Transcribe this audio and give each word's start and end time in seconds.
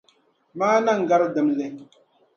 Maana 0.59 0.91
n-gari 0.99 1.27
dimli. 1.35 1.67